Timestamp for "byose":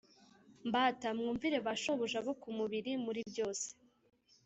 3.31-3.67